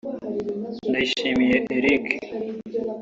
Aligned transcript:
Ndayishimiye 0.89 1.57
Eric 1.77 2.05